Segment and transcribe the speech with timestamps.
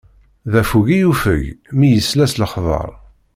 [0.51, 1.43] D affug i yuffeg,
[1.77, 2.89] mi yesla s lexbaṛ.